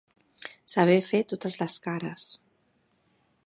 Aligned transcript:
Saber 0.75 0.95
fer 1.11 1.21
totes 1.33 1.59
les 1.65 1.77
cares. 1.87 2.25